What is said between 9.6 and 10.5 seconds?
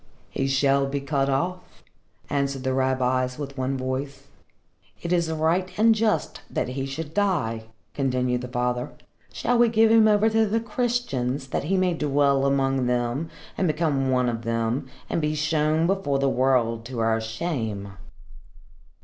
give him over to